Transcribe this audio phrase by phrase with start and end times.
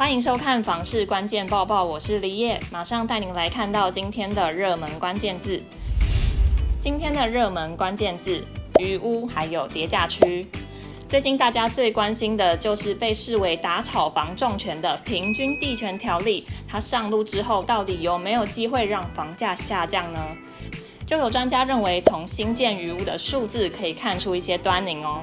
[0.00, 5.62] 欢迎收看房市关键报报，我是李叶，马上带您来看到今天的热门关键字。
[6.80, 8.42] 今天的热门关键字：
[8.78, 10.48] 余屋，还有跌价区。
[11.06, 20.18] 最近大家最关心的就是被视为打炒房重拳的平均地权条例，它上路之后，到底有没有机会让房价下降呢？
[21.04, 25.22] 就有专家认为，从新建余屋的数字可以看出一些端倪哦。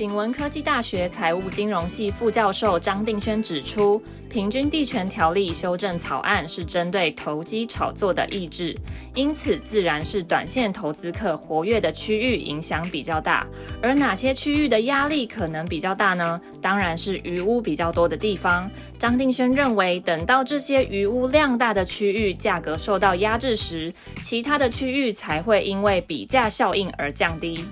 [0.00, 8.74] 景文科技大学财务金融系副教授张定轩指出，平均地权条例修正草案是针对投机炒作的抑制，
[9.14, 13.46] 因此自然是短线投资客活跃的区域影响比较大。
[13.82, 16.40] 而哪些区域的压力可能比较大呢？
[16.62, 18.70] 当然是余屋比较多的地方。
[18.98, 23.92] 张定轩认为，等到这些余屋量大的区域价格受到压制时，
[24.22, 27.62] 其他的区域才会因为比价效应而降低。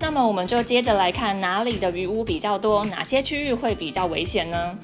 [0.00, 4.78] 那么我们就接着来看哪里的余屋比较多，哪些区域会比较危险呢？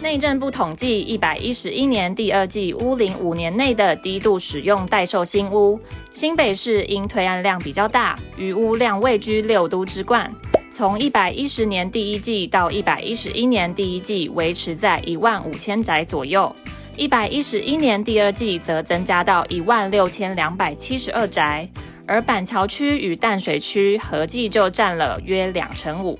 [0.00, 5.78] 内政部统计，一百一十一年第二季屋龄五年内的低度使用待售新屋，
[6.10, 10.30] 新北市因推案量比较大，余屋量位居六都之冠。
[10.70, 16.54] 从一百一十年第一季到一百一十一年第一季，维持在一万五千宅左右；
[16.96, 21.66] 一百一十一年第二季则增加到一万六千两百七十二宅。
[22.06, 26.18] 而板桥区与淡水区合计就占了约两成五。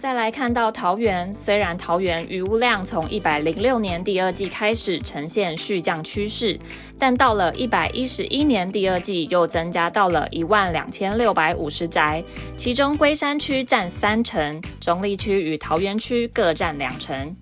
[0.00, 6.58] 再来看到桃园，虽然桃园余屋量从一百零六年第二季开始呈现续降趋势，
[6.98, 12.24] 但到了一百一十一年第二季又增加到了一万两千六百五十宅，
[12.56, 17.36] 其中龟山区占三成，中坜区与桃园区各占两成。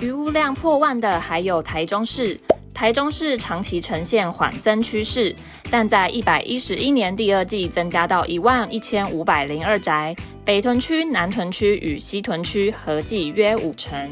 [0.00, 2.38] 余屋量破万的还有台中市。
[2.78, 5.34] 台中市长期呈现缓增趋势，
[5.68, 14.08] 但在一百一十一年第二季增加到一万一千五百零二宅，北屯区、南屯区与西屯区合计约五成。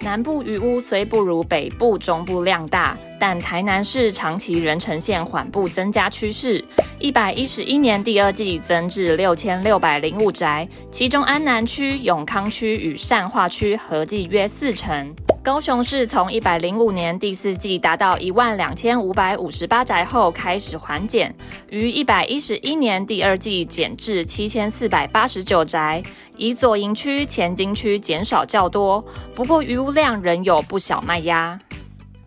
[0.00, 6.64] 南部余屋虽不如北部、中部量大，但台南市长期仍呈现缓步增加趋势。
[6.98, 15.14] 一百一十一年第二季增至六千六百零五宅，其中安南区、永康区与善化区合计约四成。
[15.40, 21.34] 高雄市从一百零五年第四季达到一万两千五百五十八宅后开始缓减，
[21.70, 26.02] 于一百一十一年第二季减至七千四百八十九宅，
[26.36, 29.02] 以左营区、前金区减少较多。
[29.34, 31.58] 不过余屋量仍有不小卖压。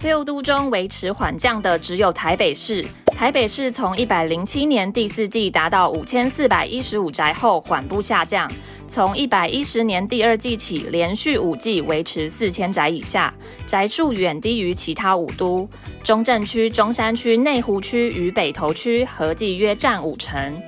[0.03, 2.83] 六都中维持缓降的只有台北市。
[3.15, 8.51] 台北市从一百零七年第四季达到五千四百一十五宅后缓步下降，
[8.87, 13.31] 从一百一十年第二季起连续五季维持四千宅以下，
[13.67, 15.69] 宅数远低于其他五都。
[16.03, 20.59] 中正区、中山区、内湖区与北投区合计约占五成。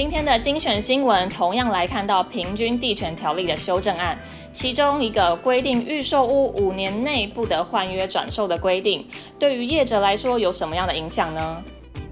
[0.00, 4.18] 今天的精选新闻同样来看到平均地权条例的修正案。
[4.50, 9.06] 其中一个规定，预售屋五年内不得换约转售的规定，
[9.38, 11.62] 对于业者来说有什么样的影响呢？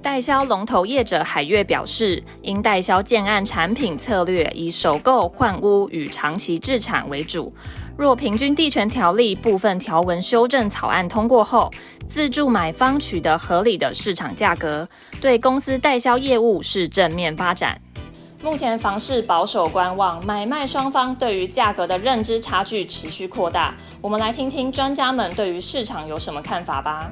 [0.02, 7.50] 代销龙头业者海悦表示，因代销建案产品策略以首购换屋与长期置产为主，
[7.98, 11.68] 若平均地权条例部分条文修正草案通过后，
[12.08, 14.88] 自住买方取得合理的市场价格，
[15.20, 17.76] 对公司代销业务是正面发展。
[18.40, 23.74] 目前房市保守观望，买卖双方对于价格的认知差距持续扩大。
[24.00, 27.10] 我们来听听专家们对于市场有什么看法吧。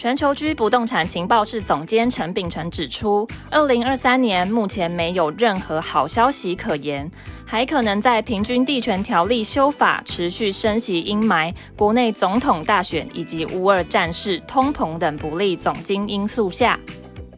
[0.00, 7.06] 全球居不动产情报室总监陈秉诚指出，二零二三年目前没有任何好消息可言，
[7.44, 16.80] 还可能在平均地权条例修法、持续升息阴霾、国内总统大选以及乌二战事、通膨等不利总经因素下。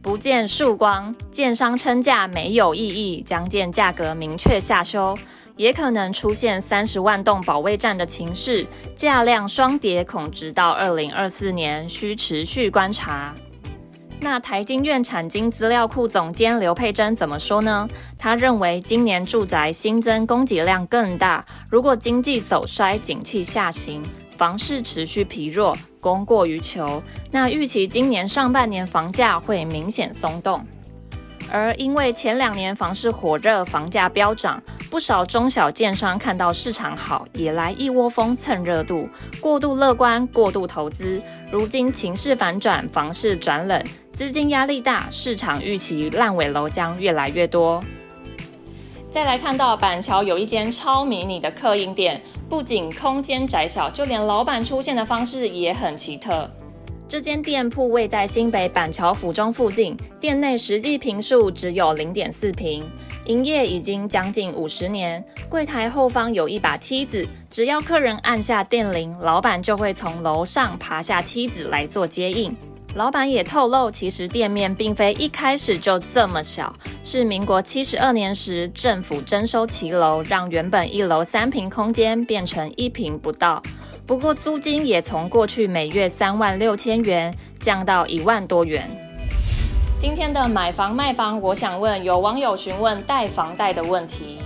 [0.01, 5.19] 不见曙光，建商称价没有意义，将见价格明确下修，
[5.57, 13.35] 也可能出现三十万栋保卫战的情势，价量双跌，恐直到二零二四年，需持续观察。
[14.21, 17.89] 那台经院产经资料库总监刘佩珍怎么说呢？
[18.17, 24.03] 他认为今年住宅新增供给量更大，如果经济走衰，景气下行。
[24.37, 30.65] 房市持续疲弱，供过于求，那预期今年上半年房价会明显松动。
[31.53, 34.59] 而因为前两年房市火热，房价飙涨，
[34.91, 39.07] 不少中小建商看到市场好，也来一窝蜂蹭热度，
[39.39, 41.21] 过度乐观，过度投资。
[41.51, 47.85] 如今情势反转，房市转冷，资金压力大，市场预期烂尾楼将越来越多。
[49.11, 56.51] 再来看到板桥有一间超迷你的客运店，不仅空间窄小，就连老板出现的方式也很奇特。
[57.13, 62.83] 这间店铺位在新北板桥府中附近，店内实际坪数只有零点四坪，
[63.27, 65.23] 营业已经将近五十年。
[65.47, 72.57] 柜台后方有一把梯子，只要客人按下电铃，老板就会从楼上爬下梯子来做接应。
[72.95, 76.75] 老板也透露，其实店面并非一开始就这么小，
[77.05, 83.63] 是民国七十二年时政府征收骑楼，让原本一楼三坪空间变成一坪不到。
[84.07, 88.91] 不过租金也从过去每月三万六千元降到一万多元。
[89.99, 94.39] 今天的买房卖房，我想问有网友询问贷房贷的问题。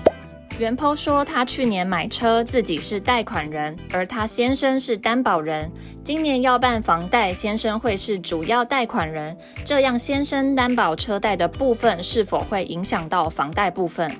[0.58, 5.70] 原 po 说，他去年买车，自己是贷款人，而他先生是担保人。
[6.02, 14.10] 今年要办房贷，先生会是主要贷款人，这样先生担保车贷的部分是否会影响到房贷部分？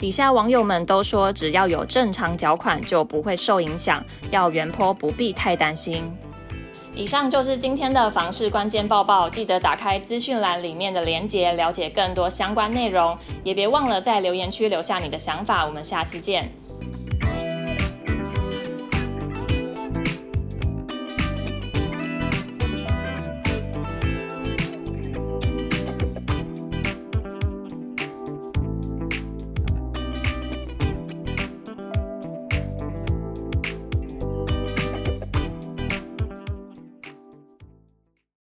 [0.00, 6.10] 底下网友们都说，只要有正常缴款就不会受影响，要原坡不必太担心。
[6.94, 13.14] 以上就是今天的房市关键报报，记得打开资讯栏里面的链接，了解更多相关内容。
[13.44, 15.66] 也别忘了在留言区留下你的想法。
[15.66, 16.50] 我们下次见。